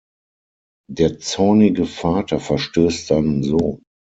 Der 0.89 1.19
zornige 1.19 1.85
Vater 1.85 2.39
verstößt 2.39 3.05
seinen 3.05 3.43
Sohn. 3.43 3.83